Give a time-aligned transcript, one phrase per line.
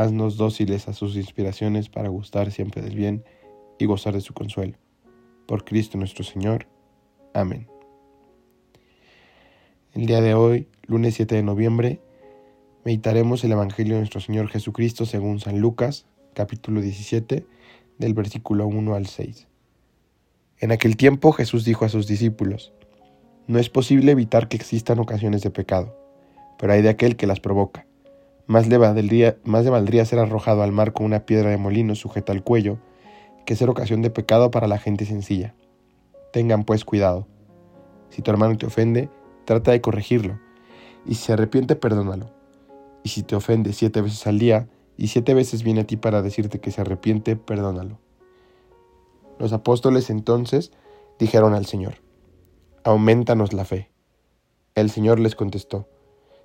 [0.00, 3.22] Haznos dóciles a sus inspiraciones para gustar siempre del bien
[3.78, 4.78] y gozar de su consuelo.
[5.46, 6.66] Por Cristo nuestro Señor.
[7.34, 7.68] Amén.
[9.92, 12.00] El día de hoy, lunes 7 de noviembre,
[12.82, 17.46] meditaremos el Evangelio de nuestro Señor Jesucristo según San Lucas, capítulo 17,
[17.98, 19.48] del versículo 1 al 6.
[20.60, 22.72] En aquel tiempo Jesús dijo a sus discípulos,
[23.46, 25.94] No es posible evitar que existan ocasiones de pecado,
[26.58, 27.84] pero hay de aquel que las provoca.
[28.50, 32.80] Más le, valdría, ser arrojado al mar con una piedra de molino sujeta al cuello
[33.46, 35.54] que ser ocasión de pecado para la gente sencilla.
[36.32, 37.28] Tengan pues cuidado.
[38.08, 39.08] Si tu hermano te ofende,
[39.44, 40.40] trata de corregirlo,
[41.06, 42.32] y si se arrepiente, perdónalo.
[43.04, 46.20] Y si te ofende siete veces al día, y siete veces viene a ti para
[46.20, 48.00] decirte que se arrepiente, perdónalo.
[49.38, 50.72] Los apóstoles entonces
[51.20, 52.02] dijeron al Señor,
[52.82, 53.92] Aumentanos la fe.
[54.74, 55.88] El Señor les contestó,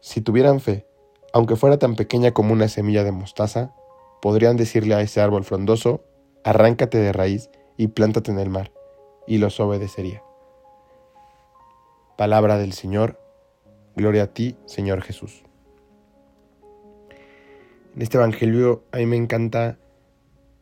[0.00, 0.86] Si tuvieran fe,
[1.32, 3.74] aunque fuera tan pequeña como una semilla de mostaza,
[4.20, 6.04] podrían decirle a ese árbol frondoso,
[6.44, 8.72] arráncate de raíz y plántate en el mar,
[9.26, 10.22] y los obedecería.
[12.16, 13.18] Palabra del Señor,
[13.96, 15.42] gloria a ti, Señor Jesús.
[17.94, 19.78] En este Evangelio a mí me encanta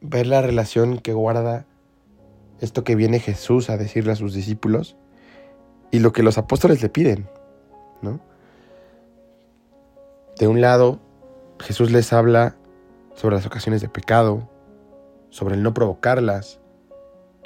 [0.00, 1.66] ver la relación que guarda
[2.60, 4.96] esto que viene Jesús a decirle a sus discípulos
[5.90, 7.28] y lo que los apóstoles le piden,
[8.02, 8.20] ¿no?
[10.40, 10.98] De un lado,
[11.58, 12.56] Jesús les habla
[13.14, 14.48] sobre las ocasiones de pecado,
[15.28, 16.60] sobre el no provocarlas,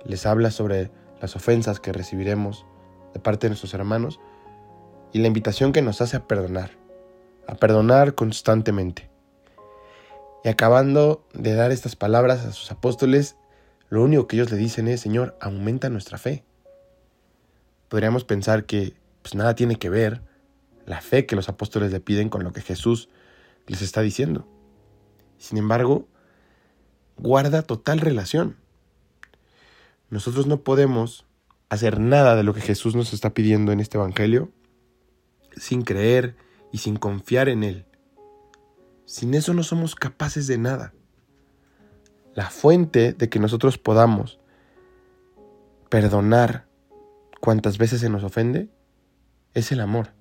[0.05, 2.65] les habla sobre las ofensas que recibiremos
[3.13, 4.21] de parte de nuestros hermanos
[5.13, 6.71] y la invitación que nos hace a perdonar,
[7.49, 9.11] a perdonar constantemente.
[10.45, 13.35] Y acabando de dar estas palabras a sus apóstoles,
[13.89, 16.45] lo único que ellos le dicen es, Señor, aumenta nuestra fe.
[17.89, 20.23] Podríamos pensar que pues, nada tiene que ver
[20.87, 23.09] la fe que los apóstoles le piden con lo que Jesús
[23.67, 24.47] les está diciendo.
[25.39, 26.09] Sin embargo,
[27.17, 28.57] guarda total relación.
[30.11, 31.27] Nosotros no podemos
[31.69, 34.53] hacer nada de lo que Jesús nos está pidiendo en este Evangelio
[35.57, 36.37] sin creer
[36.73, 37.87] y sin confiar en Él.
[39.07, 40.95] Sin eso no somos capaces de nada.
[42.35, 44.41] La fuente de que nosotros podamos
[45.89, 46.67] perdonar
[47.41, 48.69] cuantas veces se nos ofende
[49.53, 50.13] es el amor.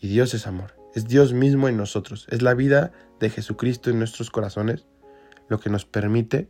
[0.00, 3.98] Y Dios es amor, es Dios mismo en nosotros, es la vida de Jesucristo en
[3.98, 4.86] nuestros corazones
[5.50, 6.48] lo que nos permite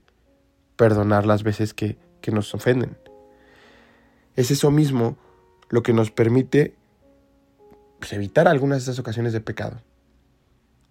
[0.76, 1.98] perdonar las veces que,
[2.30, 2.96] nos ofenden.
[4.36, 5.16] Es eso mismo
[5.68, 6.76] lo que nos permite
[7.98, 9.80] pues, evitar algunas de esas ocasiones de pecado.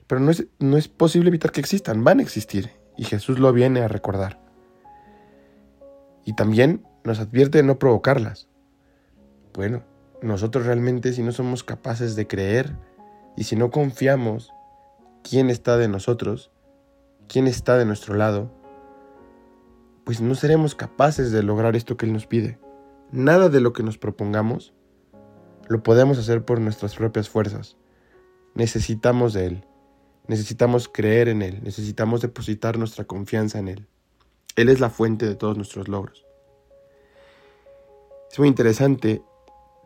[0.05, 3.53] Pero no es, no es posible evitar que existan, van a existir, y Jesús lo
[3.53, 4.41] viene a recordar.
[6.25, 8.49] Y también nos advierte de no provocarlas.
[9.53, 9.83] Bueno,
[10.21, 12.75] nosotros realmente si no somos capaces de creer
[13.37, 14.51] y si no confiamos
[15.23, 16.51] quién está de nosotros,
[17.27, 18.51] quién está de nuestro lado,
[20.03, 22.59] pues no seremos capaces de lograr esto que Él nos pide.
[23.11, 24.73] Nada de lo que nos propongamos
[25.67, 27.77] lo podemos hacer por nuestras propias fuerzas.
[28.55, 29.65] Necesitamos de Él.
[30.27, 31.61] Necesitamos creer en Él.
[31.63, 33.87] Necesitamos depositar nuestra confianza en Él.
[34.55, 36.25] Él es la fuente de todos nuestros logros.
[38.31, 39.21] Es muy interesante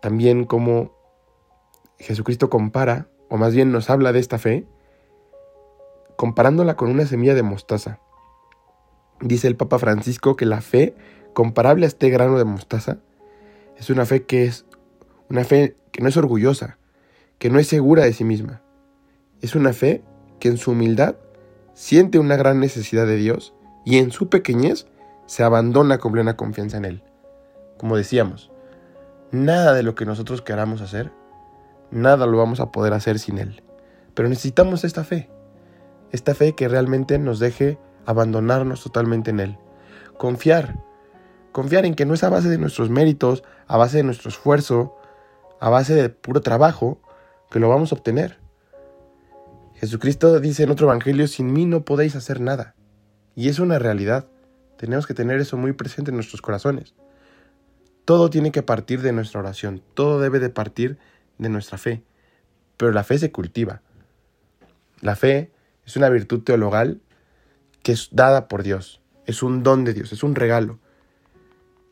[0.04, 0.92] también cómo
[1.98, 4.68] Jesucristo compara, o más bien nos habla de esta fe,
[6.18, 8.02] comparándola con una semilla de mostaza.
[9.22, 10.94] Dice el Papa Francisco que la fe
[11.32, 12.98] comparable a este grano de mostaza
[13.78, 14.66] es una fe que es
[15.30, 16.78] una fe que no es orgullosa,
[17.40, 18.62] que no es segura de sí misma.
[19.40, 20.04] Es una fe
[20.42, 21.16] que en su humildad
[21.76, 23.54] siente una gran necesidad de Dios
[23.86, 24.86] y en su pequeñez
[25.28, 27.04] se abandona con plena confianza en Él.
[27.78, 28.53] Como decíamos,
[29.34, 31.12] Nada de lo que nosotros queramos hacer,
[31.90, 33.64] nada lo vamos a poder hacer sin Él.
[34.14, 35.28] Pero necesitamos esta fe,
[36.12, 39.58] esta fe que realmente nos deje abandonarnos totalmente en Él.
[40.20, 40.80] Confiar,
[41.52, 44.96] confiar en que no es a base de nuestros méritos, a base de nuestro esfuerzo,
[45.60, 47.02] a base de puro trabajo,
[47.50, 48.38] que lo vamos a obtener.
[49.74, 52.76] Jesucristo dice en otro evangelio, sin mí no podéis hacer nada.
[53.34, 54.28] Y es una realidad.
[54.78, 56.94] Tenemos que tener eso muy presente en nuestros corazones.
[58.06, 60.98] Todo tiene que partir de nuestra oración, todo debe de partir
[61.38, 62.04] de nuestra fe.
[62.78, 63.82] Pero la fe se cultiva.
[65.00, 65.52] La fe
[65.86, 67.02] es una virtud teologal
[67.82, 69.02] que es dada por Dios.
[69.26, 70.80] es un don de Dios, es un regalo.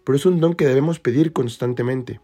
[0.03, 2.19] Pero es un don que debemos pedir constantemente.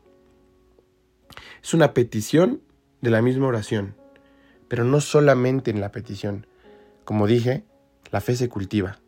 [1.64, 2.62] Es una petición
[3.02, 3.96] de la misma oración,
[4.68, 6.46] pero no solamente en la petición.
[7.06, 7.64] Como dije,
[8.12, 9.00] la fe se cultiva.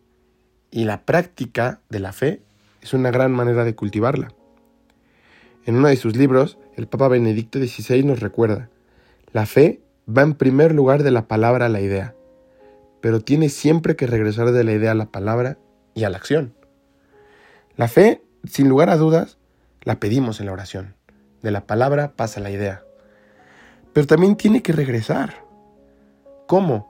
[0.72, 2.42] Y la práctica de la fe
[2.82, 4.34] es una gran manera de cultivarla.
[5.66, 8.70] En uno de sus libros, el Papa Benedicto XVI nos recuerda,
[9.34, 12.16] la fe va en primer lugar de la palabra a la idea,
[13.02, 15.58] pero tiene siempre que regresar de la idea a la palabra
[15.94, 16.54] y a la acción.
[17.76, 19.38] La fe, sin lugar a dudas,
[19.84, 20.96] la pedimos en la oración.
[21.42, 22.84] De la palabra pasa la idea.
[23.94, 25.46] Pero también tiene que regresar.
[26.48, 26.90] ¿Cómo?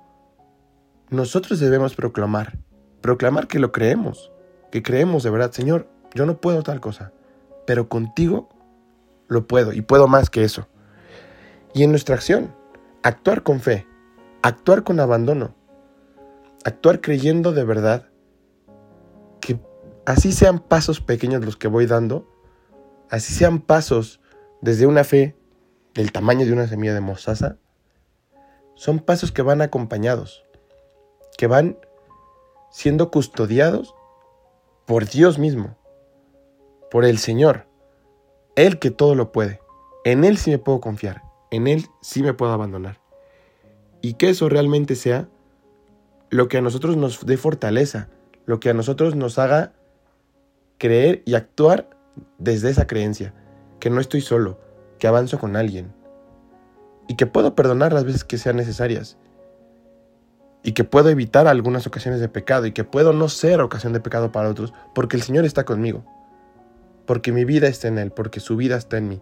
[1.10, 2.58] Nosotros debemos proclamar,
[3.02, 4.32] proclamar que lo creemos,
[4.72, 7.12] que creemos de verdad, Señor, yo no puedo tal cosa,
[7.66, 8.50] pero contigo
[9.30, 10.68] lo puedo y puedo más que eso.
[11.74, 12.54] Y en nuestra acción,
[13.04, 13.88] actuar con fe,
[14.42, 15.56] actuar con abandono,
[16.66, 18.10] actuar creyendo de verdad
[19.40, 19.62] que
[20.06, 22.28] así sean pasos pequeños los que voy dando,
[23.10, 24.20] así sean pasos
[24.62, 25.38] desde una fe
[25.94, 27.58] del tamaño de una semilla de mostaza,
[28.76, 30.44] son pasos que van acompañados,
[31.38, 31.78] que van
[32.72, 33.94] siendo custodiados
[34.86, 35.78] por Dios mismo,
[36.90, 37.69] por el Señor,
[38.56, 39.62] Él que todo lo puede.
[40.04, 43.00] En Él sí me puedo confiar, en Él sí me puedo abandonar.
[44.02, 45.28] Y que eso realmente sea
[46.30, 48.10] lo que a nosotros nos dé fortaleza,
[48.46, 49.74] lo que a nosotros nos haga
[50.78, 51.90] creer y actuar
[52.38, 53.34] desde esa creencia,
[53.80, 54.60] que no estoy solo,
[55.00, 55.94] que avanzo con alguien,
[57.08, 59.18] y que puedo perdonar las veces que sean necesarias,
[60.64, 64.00] y que puedo evitar algunas ocasiones de pecado y que puedo no ser ocasión de
[64.00, 66.04] pecado para otros porque el Señor está conmigo,
[67.10, 69.22] porque mi vida está en Él, porque su vida está en mí.